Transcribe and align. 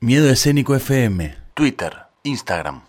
Miedo 0.00 0.28
Escénico 0.28 0.74
FM, 0.74 1.34
Twitter, 1.54 1.96
Instagram. 2.22 2.82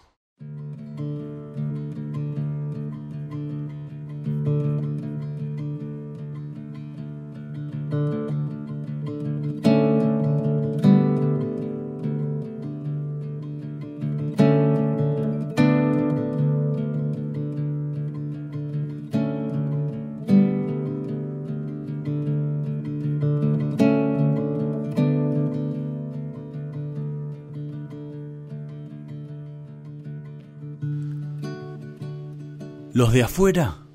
Los 32.97 33.13
de 33.13 33.21
afuera 33.21 33.85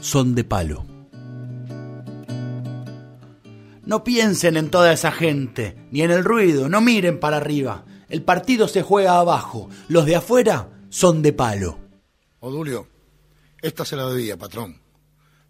son 0.00 0.34
de 0.34 0.42
palo. 0.42 0.84
No 3.84 4.02
piensen 4.02 4.56
en 4.56 4.68
toda 4.68 4.92
esa 4.92 5.12
gente, 5.12 5.86
ni 5.92 6.02
en 6.02 6.10
el 6.10 6.24
ruido, 6.24 6.68
no 6.68 6.80
miren 6.80 7.20
para 7.20 7.36
arriba. 7.36 7.84
El 8.08 8.24
partido 8.24 8.66
se 8.66 8.82
juega 8.82 9.20
abajo. 9.20 9.68
Los 9.86 10.06
de 10.06 10.16
afuera 10.16 10.72
son 10.88 11.22
de 11.22 11.32
palo. 11.32 11.78
Odulio, 12.40 12.88
esta 13.62 13.84
se 13.84 13.94
la 13.94 14.08
debía, 14.08 14.36
patrón, 14.36 14.82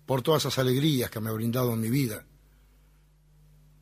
por 0.05 0.21
todas 0.21 0.43
esas 0.43 0.59
alegrías 0.59 1.11
que 1.11 1.21
me 1.21 1.31
ha 1.31 1.33
brindado 1.33 1.73
en 1.73 1.81
mi 1.81 1.89
vida. 1.89 2.27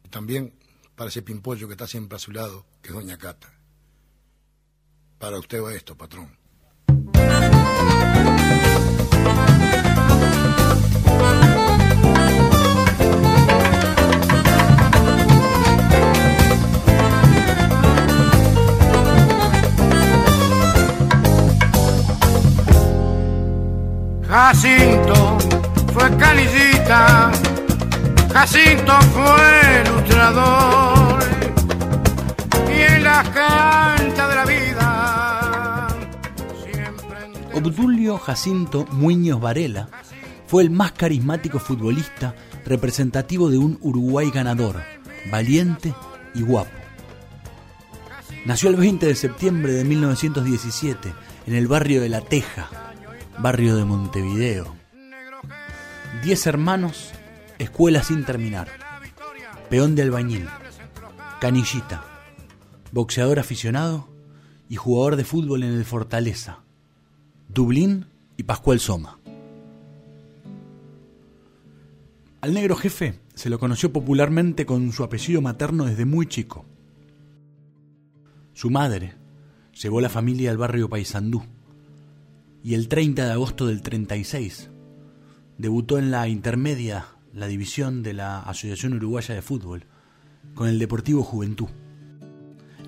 Y 0.04 0.08
también 0.08 0.54
para 0.94 1.08
ese 1.08 1.22
pimpollo 1.22 1.66
que 1.66 1.74
está 1.74 1.88
siempre 1.88 2.14
a 2.14 2.20
su 2.20 2.30
lado, 2.30 2.64
que 2.80 2.90
es 2.90 2.94
Doña 2.94 3.18
Cata. 3.18 3.52
Para 5.18 5.40
usted 5.40 5.60
va 5.60 5.74
esto, 5.74 5.96
patrón. 5.96 6.45
Jacinto 24.56 25.38
fue 25.92 26.16
canillita, 26.16 27.30
Jacinto 28.32 28.92
fue 29.12 29.82
ilustrador. 29.84 31.22
Y 32.66 32.80
en 32.80 33.04
la 33.04 33.22
cancha 33.22 34.28
de 34.28 34.34
la 34.34 34.44
vida 34.46 35.88
siempre 36.64 37.18
Obdulio 37.52 38.16
Jacinto 38.16 38.86
Muñoz 38.92 39.42
Varela 39.42 39.90
fue 40.46 40.62
el 40.62 40.70
más 40.70 40.92
carismático 40.92 41.58
futbolista 41.58 42.34
representativo 42.64 43.50
de 43.50 43.58
un 43.58 43.78
Uruguay 43.82 44.30
ganador, 44.30 44.80
valiente 45.30 45.94
y 46.34 46.40
guapo. 46.40 46.70
Nació 48.46 48.70
el 48.70 48.76
20 48.76 49.04
de 49.04 49.16
septiembre 49.16 49.74
de 49.74 49.84
1917 49.84 51.12
en 51.46 51.54
el 51.54 51.68
barrio 51.68 52.00
de 52.00 52.08
La 52.08 52.22
Teja, 52.22 52.85
barrio 53.38 53.76
de 53.76 53.84
Montevideo. 53.84 54.74
Diez 56.24 56.46
hermanos, 56.46 57.10
escuela 57.58 58.02
sin 58.02 58.24
terminar. 58.24 58.68
Peón 59.68 59.94
de 59.94 60.02
albañil, 60.02 60.48
canillita, 61.40 62.02
boxeador 62.92 63.38
aficionado 63.38 64.08
y 64.68 64.76
jugador 64.76 65.16
de 65.16 65.24
fútbol 65.24 65.64
en 65.64 65.74
el 65.74 65.84
Fortaleza, 65.84 66.60
Dublín 67.48 68.06
y 68.36 68.44
Pascual 68.44 68.80
Soma. 68.80 69.18
Al 72.40 72.54
negro 72.54 72.76
jefe 72.76 73.20
se 73.34 73.50
lo 73.50 73.58
conoció 73.58 73.92
popularmente 73.92 74.64
con 74.64 74.92
su 74.92 75.04
apellido 75.04 75.42
materno 75.42 75.84
desde 75.84 76.04
muy 76.04 76.26
chico. 76.26 76.64
Su 78.54 78.70
madre 78.70 79.14
llevó 79.82 80.00
la 80.00 80.08
familia 80.08 80.50
al 80.50 80.56
barrio 80.56 80.88
Paysandú 80.88 81.42
y 82.66 82.74
el 82.74 82.88
30 82.88 83.24
de 83.24 83.30
agosto 83.30 83.68
del 83.68 83.80
36 83.80 84.70
debutó 85.56 86.00
en 86.00 86.10
la 86.10 86.26
intermedia, 86.26 87.06
la 87.32 87.46
división 87.46 88.02
de 88.02 88.12
la 88.12 88.40
Asociación 88.40 88.94
Uruguaya 88.94 89.36
de 89.36 89.40
Fútbol, 89.40 89.84
con 90.52 90.66
el 90.66 90.80
Deportivo 90.80 91.22
Juventud, 91.22 91.68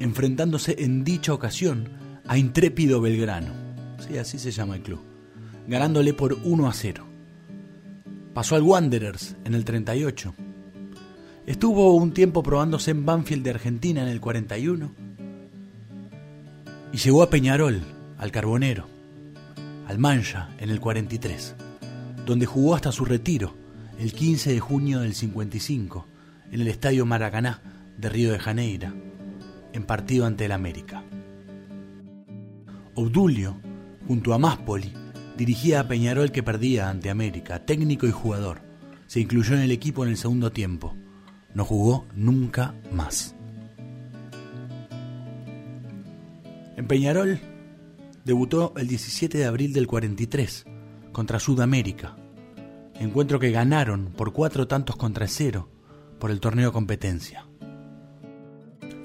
enfrentándose 0.01 0.75
en 0.81 1.05
dicha 1.05 1.33
ocasión 1.33 1.91
a 2.27 2.37
Intrépido 2.37 3.01
Belgrano, 3.01 3.53
sí, 4.01 4.19
así 4.19 4.41
se 4.41 4.51
llama 4.51 4.75
el 4.75 4.83
club, 4.83 4.99
ganándole 5.69 6.13
por 6.13 6.37
1 6.43 6.67
a 6.67 6.73
0. 6.73 7.07
Pasó 8.35 8.57
al 8.57 8.63
Wanderers 8.63 9.37
en 9.45 9.55
el 9.55 9.65
38. 9.65 10.35
Estuvo 11.47 11.95
un 11.95 12.13
tiempo 12.13 12.43
probándose 12.43 12.91
en 12.91 13.07
Banfield 13.07 13.45
de 13.45 13.51
Argentina 13.51 14.03
en 14.03 14.09
el 14.09 14.21
41 14.21 14.93
y 16.93 16.97
llegó 16.97 17.23
a 17.23 17.31
Peñarol, 17.31 17.81
al 18.19 18.33
Carbonero, 18.33 18.98
al 19.89 19.99
Mancha 19.99 20.51
en 20.59 20.69
el 20.69 20.81
43, 20.81 21.57
donde 22.27 22.45
jugó 22.45 22.75
hasta 22.75 22.93
su 22.93 23.07
retiro 23.07 23.57
el 23.99 24.13
15 24.13 24.53
de 24.53 24.61
junio 24.61 25.01
del 25.01 25.15
55 25.15 26.07
en 26.53 26.61
el 26.61 26.69
Estadio 26.69 27.07
Maracaná 27.07 27.63
de 27.97 28.09
Río 28.11 28.31
de 28.31 28.39
Janeiro, 28.39 28.93
en 29.73 29.85
partido 29.85 30.27
ante 30.27 30.45
el 30.45 30.53
América. 30.53 31.03
Obdulio, 32.95 33.57
junto 34.07 34.35
a 34.35 34.39
Máspoli, 34.39 34.93
dirigía 35.39 35.81
a 35.81 35.89
Peñarol 35.89 36.33
que 36.33 36.43
perdía 36.43 36.91
ante 36.91 37.09
América, 37.09 37.65
técnico 37.65 38.07
y 38.07 38.11
jugador. 38.11 38.61
Se 39.07 39.21
incluyó 39.21 39.55
en 39.55 39.63
el 39.63 39.71
equipo 39.71 40.05
en 40.05 40.11
el 40.11 40.19
segundo 40.19 40.53
tiempo. 40.53 40.95
No 41.55 41.65
jugó 41.65 42.07
nunca 42.15 42.75
más. 42.93 43.35
En 46.77 46.87
Peñarol 46.87 47.41
debutó 48.29 48.75
el 48.77 48.89
17 48.89 49.39
de 49.39 49.47
abril 49.47 49.73
del 49.73 49.87
43 49.87 50.67
contra 51.13 51.41
Sudamérica, 51.41 52.15
encuentro 53.01 53.41
que 53.41 53.51
ganaron 53.51 54.13
por 54.15 54.35
cuatro 54.35 54.69
tantos 54.69 54.97
contra 54.97 55.27
cero 55.27 55.71
por 56.19 56.31
el 56.31 56.39
torneo 56.39 56.71
competencia. 56.71 57.47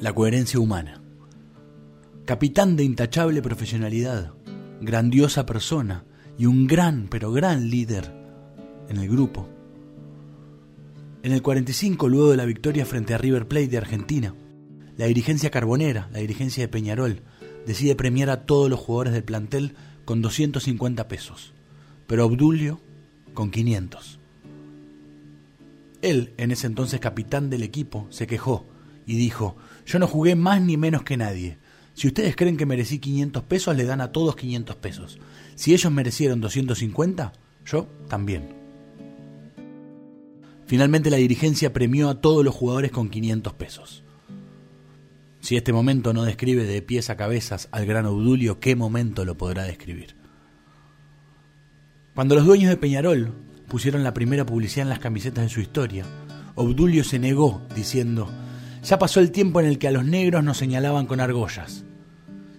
La 0.02 0.12
coherencia 0.12 0.60
humana. 0.60 1.02
Capitán 2.26 2.76
de 2.76 2.84
intachable 2.84 3.42
profesionalidad, 3.42 4.34
grandiosa 4.82 5.46
persona 5.46 6.04
y 6.38 6.46
un 6.46 6.68
gran, 6.68 7.08
pero 7.10 7.32
gran 7.32 7.70
líder 7.70 8.14
en 8.90 8.98
el 8.98 9.08
grupo. 9.08 9.48
En 11.22 11.32
el 11.32 11.42
45, 11.42 12.10
luego 12.10 12.32
de 12.32 12.38
la 12.38 12.44
victoria 12.44 12.86
frente 12.86 13.14
a 13.14 13.18
River 13.18 13.48
Plate 13.48 13.70
de 13.70 13.78
Argentina, 13.78 14.36
la 14.98 15.06
dirigencia 15.06 15.50
carbonera, 15.50 16.10
la 16.12 16.20
dirigencia 16.20 16.66
de 16.66 16.68
Peñarol, 16.68 17.24
decide 17.66 17.96
premiar 17.96 18.30
a 18.30 18.46
todos 18.46 18.70
los 18.70 18.80
jugadores 18.80 19.14
del 19.14 19.24
plantel 19.24 19.76
con 20.06 20.22
250 20.22 21.08
pesos, 21.08 21.54
pero 22.08 22.26
Obdulio 22.26 22.82
con 23.34 23.52
500. 23.52 24.20
Él, 26.02 26.34
en 26.38 26.52
ese 26.52 26.68
entonces 26.68 27.00
capitán 27.00 27.50
del 27.50 27.64
equipo, 27.64 28.08
se 28.10 28.28
quejó 28.28 28.66
y 29.06 29.16
dijo, 29.16 29.56
yo 29.86 30.00
no 30.00 30.08
jugué 30.08 30.36
más 30.36 30.62
ni 30.62 30.78
menos 30.78 31.04
que 31.04 31.18
nadie. 31.18 31.58
Si 31.94 32.08
ustedes 32.08 32.36
creen 32.36 32.58
que 32.58 32.66
merecí 32.66 33.00
500 33.00 33.44
pesos, 33.44 33.76
le 33.76 33.86
dan 33.86 34.02
a 34.02 34.12
todos 34.12 34.36
500 34.36 34.76
pesos. 34.78 35.20
Si 35.56 35.74
ellos 35.74 35.92
merecieron 35.92 36.42
250, 36.42 37.34
yo 37.66 37.88
también. 38.10 38.50
Finalmente 40.66 41.10
la 41.10 41.18
dirigencia 41.18 41.72
premió 41.72 42.10
a 42.10 42.20
todos 42.20 42.44
los 42.44 42.56
jugadores 42.56 42.92
con 42.92 43.10
500 43.10 43.54
pesos. 43.54 44.04
Si 45.44 45.58
este 45.58 45.74
momento 45.74 46.14
no 46.14 46.24
describe 46.24 46.64
de 46.64 46.82
pies 46.82 47.10
a 47.10 47.18
cabezas 47.18 47.68
al 47.74 47.86
gran 47.86 48.06
Obdulio, 48.06 48.62
¿qué 48.62 48.78
momento 48.78 49.26
lo 49.26 49.36
podrá 49.36 49.64
describir? 49.64 50.16
Cuando 52.16 52.36
los 52.36 52.46
dueños 52.46 52.70
de 52.70 52.78
Peñarol 52.78 53.34
pusieron 53.68 54.06
la 54.06 54.14
primera 54.14 54.46
publicidad 54.46 54.84
en 54.84 54.90
las 54.90 55.00
camisetas 55.00 55.44
de 55.44 55.50
su 55.50 55.60
historia, 55.60 56.06
Obdulio 56.56 57.04
se 57.04 57.20
negó, 57.20 57.62
diciendo, 57.76 58.30
ya 58.84 58.98
pasó 58.98 59.20
el 59.20 59.32
tiempo 59.32 59.60
en 59.60 59.66
el 59.66 59.80
que 59.80 59.90
a 59.90 59.92
los 59.92 60.06
negros 60.06 60.46
nos 60.46 60.56
señalaban 60.56 61.08
con 61.08 61.20
argollas, 61.20 61.84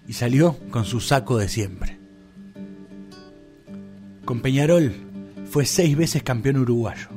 y 0.06 0.12
salió 0.12 0.59
con 0.69 0.85
su 0.85 1.00
saco 1.00 1.38
de 1.38 1.49
siempre. 1.49 1.99
Con 4.26 4.43
Peñarol 4.43 4.93
fue 5.47 5.64
seis 5.64 5.97
veces 5.97 6.23
campeón 6.23 6.59
uruguayo, 6.59 7.09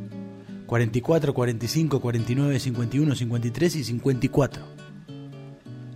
44, 0.66 1.34
45, 1.34 2.00
49, 2.00 2.58
51, 2.58 3.16
53 3.16 3.76
y 3.76 3.84
54 3.84 4.87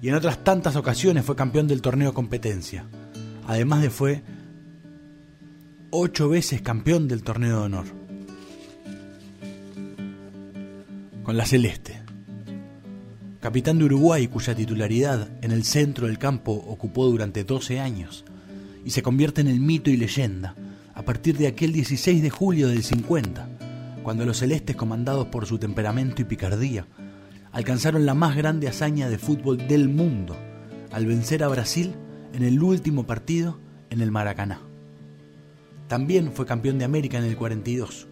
y 0.01 0.09
en 0.09 0.15
otras 0.15 0.43
tantas 0.43 0.75
ocasiones 0.75 1.23
fue 1.23 1.35
campeón 1.35 1.67
del 1.67 1.81
torneo 1.81 2.13
competencia. 2.13 2.85
Además 3.47 3.81
de 3.81 3.89
fue 3.89 4.23
ocho 5.91 6.27
veces 6.29 6.61
campeón 6.61 7.07
del 7.07 7.21
torneo 7.21 7.59
de 7.59 7.65
honor. 7.65 7.85
Con 11.23 11.37
la 11.37 11.45
Celeste. 11.45 12.01
capitán 13.39 13.77
de 13.77 13.85
Uruguay 13.85 14.27
cuya 14.27 14.55
titularidad 14.55 15.29
en 15.41 15.51
el 15.51 15.63
centro 15.63 16.07
del 16.07 16.17
campo 16.17 16.51
ocupó 16.51 17.05
durante 17.05 17.43
12 17.43 17.79
años, 17.79 18.25
y 18.83 18.91
se 18.91 19.03
convierte 19.03 19.41
en 19.41 19.47
el 19.47 19.59
mito 19.59 19.89
y 19.89 19.97
leyenda 19.97 20.55
a 20.93 21.03
partir 21.03 21.37
de 21.37 21.47
aquel 21.47 21.71
16 21.71 22.21
de 22.21 22.29
julio 22.29 22.67
del 22.67 22.83
50, 22.83 23.49
cuando 24.03 24.25
los 24.25 24.37
celestes, 24.37 24.75
comandados 24.75 25.27
por 25.27 25.45
su 25.45 25.59
temperamento 25.59 26.21
y 26.21 26.25
picardía, 26.25 26.85
alcanzaron 27.51 28.05
la 28.05 28.13
más 28.13 28.35
grande 28.35 28.67
hazaña 28.67 29.09
de 29.09 29.17
fútbol 29.17 29.67
del 29.67 29.89
mundo 29.89 30.35
al 30.91 31.05
vencer 31.05 31.43
a 31.43 31.47
Brasil 31.47 31.95
en 32.33 32.43
el 32.43 32.61
último 32.61 33.05
partido 33.05 33.59
en 33.89 34.01
el 34.01 34.11
Maracaná. 34.11 34.61
También 35.87 36.31
fue 36.31 36.45
campeón 36.45 36.79
de 36.79 36.85
América 36.85 37.17
en 37.17 37.25
el 37.25 37.35
42, 37.35 38.07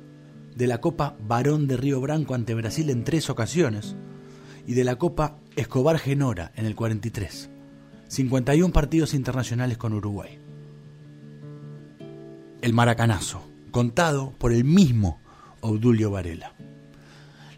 de 0.55 0.67
la 0.67 0.81
Copa 0.81 1.15
Barón 1.25 1.67
de 1.67 1.77
Río 1.77 2.01
Branco 2.01 2.35
ante 2.35 2.53
Brasil 2.53 2.89
en 2.89 3.05
tres 3.05 3.29
ocasiones 3.29 3.95
y 4.67 4.73
de 4.73 4.83
la 4.83 4.97
Copa 4.97 5.37
Escobar 5.55 5.97
Genora 5.97 6.51
en 6.55 6.65
el 6.65 6.75
43. 6.75 7.49
51 8.09 8.73
partidos 8.73 9.13
internacionales 9.13 9.77
con 9.77 9.93
Uruguay. 9.93 10.39
El 12.61 12.73
Maracanazo, 12.73 13.41
contado 13.71 14.33
por 14.37 14.51
el 14.51 14.65
mismo 14.65 15.21
Obdulio 15.61 16.11
Varela. 16.11 16.53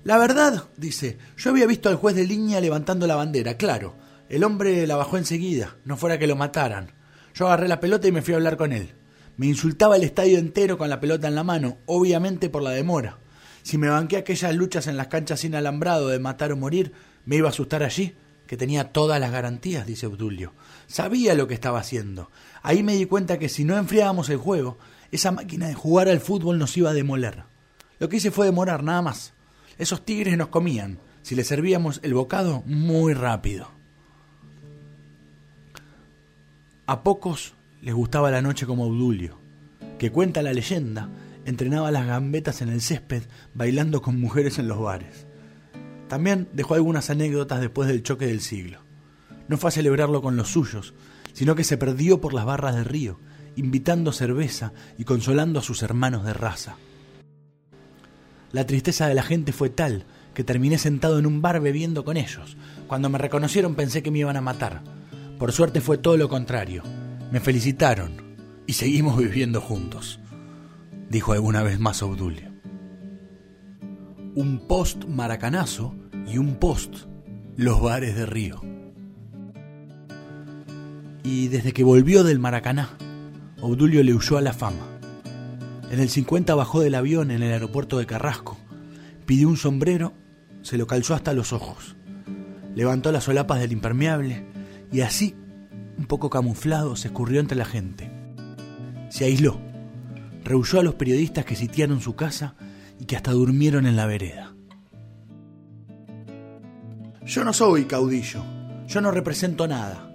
La 0.03 0.17
verdad, 0.17 0.63
dice, 0.77 1.19
yo 1.37 1.51
había 1.51 1.67
visto 1.67 1.87
al 1.87 1.95
juez 1.95 2.15
de 2.15 2.25
línea 2.25 2.59
levantando 2.59 3.05
la 3.05 3.15
bandera, 3.15 3.55
claro. 3.57 3.95
El 4.29 4.43
hombre 4.43 4.87
la 4.87 4.95
bajó 4.95 5.17
enseguida, 5.17 5.75
no 5.85 5.95
fuera 5.95 6.17
que 6.17 6.25
lo 6.25 6.35
mataran. 6.35 6.93
Yo 7.35 7.45
agarré 7.45 7.67
la 7.67 7.79
pelota 7.79 8.07
y 8.07 8.11
me 8.11 8.23
fui 8.23 8.33
a 8.33 8.37
hablar 8.37 8.57
con 8.57 8.71
él. 8.71 8.95
Me 9.37 9.45
insultaba 9.45 9.95
el 9.95 10.03
estadio 10.03 10.39
entero 10.39 10.77
con 10.77 10.89
la 10.89 10.99
pelota 10.99 11.27
en 11.27 11.35
la 11.35 11.43
mano, 11.43 11.77
obviamente 11.85 12.49
por 12.49 12.63
la 12.63 12.71
demora. 12.71 13.19
Si 13.61 13.77
me 13.77 13.89
banqué 13.89 14.17
aquellas 14.17 14.55
luchas 14.55 14.87
en 14.87 14.97
las 14.97 15.07
canchas 15.07 15.41
sin 15.41 15.53
alambrado 15.53 16.07
de 16.07 16.17
matar 16.17 16.51
o 16.51 16.57
morir, 16.57 16.93
me 17.25 17.35
iba 17.35 17.47
a 17.47 17.51
asustar 17.51 17.83
allí, 17.83 18.15
que 18.47 18.57
tenía 18.57 18.91
todas 18.91 19.19
las 19.19 19.31
garantías, 19.31 19.85
dice 19.85 20.07
Obdulio. 20.07 20.53
Sabía 20.87 21.35
lo 21.35 21.47
que 21.47 21.53
estaba 21.53 21.79
haciendo. 21.79 22.31
Ahí 22.63 22.81
me 22.81 22.95
di 22.95 23.05
cuenta 23.05 23.37
que 23.37 23.49
si 23.49 23.65
no 23.65 23.77
enfriábamos 23.77 24.29
el 24.29 24.37
juego, 24.37 24.79
esa 25.11 25.31
máquina 25.31 25.67
de 25.67 25.75
jugar 25.75 26.09
al 26.09 26.21
fútbol 26.21 26.57
nos 26.57 26.75
iba 26.75 26.89
a 26.89 26.93
demoler. 26.93 27.43
Lo 27.99 28.09
que 28.09 28.17
hice 28.17 28.31
fue 28.31 28.47
demorar, 28.47 28.83
nada 28.83 29.03
más. 29.03 29.33
Esos 29.81 30.05
tigres 30.05 30.37
nos 30.37 30.49
comían, 30.49 30.99
si 31.23 31.33
les 31.33 31.47
servíamos 31.47 32.01
el 32.03 32.13
bocado, 32.13 32.61
muy 32.67 33.15
rápido. 33.15 33.67
A 36.85 37.01
pocos 37.01 37.55
les 37.81 37.95
gustaba 37.95 38.29
la 38.29 38.43
noche 38.43 38.67
como 38.67 38.85
Obdulio, 38.85 39.39
que 39.97 40.11
cuenta 40.11 40.43
la 40.43 40.53
leyenda, 40.53 41.09
entrenaba 41.45 41.89
las 41.89 42.05
gambetas 42.05 42.61
en 42.61 42.69
el 42.69 42.79
césped 42.79 43.23
bailando 43.55 44.03
con 44.03 44.21
mujeres 44.21 44.59
en 44.59 44.67
los 44.67 44.79
bares. 44.79 45.25
También 46.07 46.47
dejó 46.53 46.75
algunas 46.75 47.09
anécdotas 47.09 47.59
después 47.59 47.87
del 47.87 48.03
choque 48.03 48.27
del 48.27 48.41
siglo. 48.41 48.81
No 49.47 49.57
fue 49.57 49.69
a 49.69 49.71
celebrarlo 49.71 50.21
con 50.21 50.37
los 50.37 50.49
suyos, 50.49 50.93
sino 51.33 51.55
que 51.55 51.63
se 51.63 51.77
perdió 51.77 52.21
por 52.21 52.35
las 52.35 52.45
barras 52.45 52.75
de 52.75 52.83
río, 52.83 53.19
invitando 53.55 54.11
cerveza 54.11 54.73
y 54.99 55.05
consolando 55.05 55.57
a 55.57 55.63
sus 55.63 55.81
hermanos 55.81 56.23
de 56.23 56.33
raza. 56.33 56.75
La 58.51 58.65
tristeza 58.65 59.07
de 59.07 59.15
la 59.15 59.23
gente 59.23 59.53
fue 59.53 59.69
tal 59.69 60.05
que 60.33 60.43
terminé 60.43 60.77
sentado 60.77 61.19
en 61.19 61.25
un 61.25 61.41
bar 61.41 61.61
bebiendo 61.61 62.03
con 62.03 62.17
ellos. 62.17 62.57
Cuando 62.87 63.09
me 63.09 63.17
reconocieron 63.17 63.75
pensé 63.75 64.03
que 64.03 64.11
me 64.11 64.19
iban 64.19 64.37
a 64.37 64.41
matar. 64.41 64.81
Por 65.39 65.51
suerte 65.51 65.81
fue 65.81 65.97
todo 65.97 66.17
lo 66.17 66.29
contrario. 66.29 66.83
Me 67.31 67.39
felicitaron 67.39 68.11
y 68.67 68.73
seguimos 68.73 69.17
viviendo 69.19 69.61
juntos, 69.61 70.19
dijo 71.09 71.33
alguna 71.33 71.63
vez 71.63 71.79
más 71.79 72.03
Obdulio. 72.03 72.51
Un 74.35 74.65
post 74.67 75.05
maracanazo 75.05 75.95
y 76.27 76.37
un 76.37 76.55
post 76.55 77.05
los 77.55 77.81
bares 77.81 78.15
de 78.15 78.25
Río. 78.25 78.61
Y 81.23 81.47
desde 81.49 81.71
que 81.73 81.83
volvió 81.83 82.23
del 82.23 82.39
Maracaná, 82.39 82.89
Obdulio 83.61 84.03
le 84.03 84.13
huyó 84.13 84.37
a 84.37 84.41
la 84.41 84.53
fama. 84.53 84.90
En 85.91 85.99
el 85.99 86.07
50 86.07 86.55
bajó 86.55 86.79
del 86.79 86.95
avión 86.95 87.31
en 87.31 87.43
el 87.43 87.51
aeropuerto 87.51 87.97
de 87.97 88.05
Carrasco, 88.05 88.57
pidió 89.25 89.49
un 89.49 89.57
sombrero, 89.57 90.13
se 90.61 90.77
lo 90.77 90.87
calzó 90.87 91.15
hasta 91.15 91.33
los 91.33 91.51
ojos, 91.51 91.97
levantó 92.73 93.11
las 93.11 93.25
solapas 93.25 93.59
del 93.59 93.73
impermeable 93.73 94.45
y 94.89 95.01
así, 95.01 95.35
un 95.97 96.05
poco 96.05 96.29
camuflado, 96.29 96.95
se 96.95 97.09
escurrió 97.09 97.41
entre 97.41 97.57
la 97.57 97.65
gente. 97.65 98.09
Se 99.09 99.25
aisló, 99.25 99.59
rehuyó 100.45 100.79
a 100.79 100.83
los 100.83 100.95
periodistas 100.95 101.43
que 101.43 101.57
sitiaron 101.57 101.99
su 101.99 102.15
casa 102.15 102.55
y 102.97 103.03
que 103.03 103.17
hasta 103.17 103.31
durmieron 103.31 103.85
en 103.85 103.97
la 103.97 104.05
vereda. 104.05 104.55
Yo 107.25 107.43
no 107.43 107.51
soy 107.51 107.83
caudillo, 107.83 108.45
yo 108.87 109.01
no 109.01 109.11
represento 109.11 109.67
nada. 109.67 110.10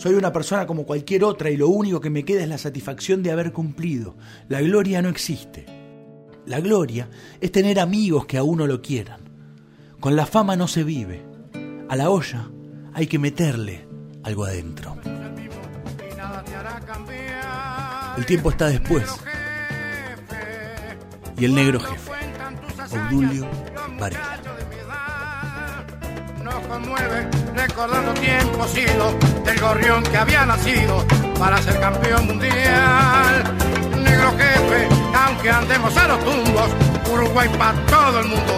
Soy 0.00 0.14
una 0.14 0.32
persona 0.32 0.66
como 0.66 0.86
cualquier 0.86 1.24
otra 1.24 1.50
y 1.50 1.58
lo 1.58 1.68
único 1.68 2.00
que 2.00 2.08
me 2.08 2.24
queda 2.24 2.42
es 2.42 2.48
la 2.48 2.56
satisfacción 2.56 3.22
de 3.22 3.32
haber 3.32 3.52
cumplido. 3.52 4.16
La 4.48 4.62
gloria 4.62 5.02
no 5.02 5.10
existe. 5.10 5.66
La 6.46 6.58
gloria 6.60 7.10
es 7.38 7.52
tener 7.52 7.78
amigos 7.78 8.24
que 8.24 8.38
a 8.38 8.42
uno 8.42 8.66
lo 8.66 8.80
quieran. 8.80 9.20
Con 10.00 10.16
la 10.16 10.24
fama 10.24 10.56
no 10.56 10.68
se 10.68 10.84
vive. 10.84 11.22
A 11.90 11.96
la 11.96 12.08
olla 12.08 12.50
hay 12.94 13.08
que 13.08 13.18
meterle 13.18 13.86
algo 14.22 14.46
adentro. 14.46 14.96
El 18.16 18.24
tiempo 18.24 18.48
está 18.48 18.68
después. 18.68 19.04
Y 21.36 21.44
el 21.44 21.54
negro 21.54 21.78
jefe, 21.78 22.10
Obdulio 22.90 23.46
Varela 23.98 24.40
recordando 27.66 28.14
tiempos 28.14 28.74
idos 28.76 29.14
del 29.44 29.60
gorrión 29.60 30.02
que 30.04 30.16
había 30.16 30.46
nacido 30.46 31.04
para 31.38 31.60
ser 31.60 31.78
campeón 31.78 32.26
mundial. 32.26 33.44
Negro 34.02 34.32
jefe, 34.38 34.88
aunque 35.14 35.50
andemos 35.50 35.94
a 35.96 36.08
los 36.08 36.24
tumbos, 36.24 36.70
Uruguay 37.12 37.48
para 37.58 37.78
todo 37.86 38.20
el 38.20 38.28
mundo. 38.28 38.52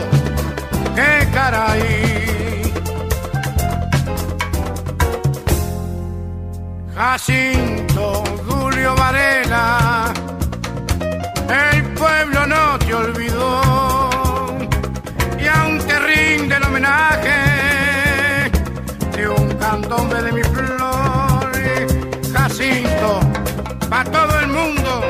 ¡Qué 0.95 1.29
caray! 1.33 2.73
Jacinto, 6.95 8.23
Julio 8.47 8.95
Varela, 8.95 9.82
para 23.93 24.11
todo 24.11 24.41
el 24.41 24.49
mundo, 24.49 25.03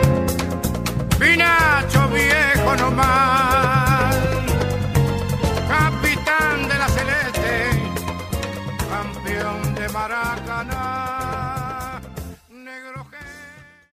Pinacho 1.17 2.09
viejo 2.09 2.75
nomás. 2.77 3.32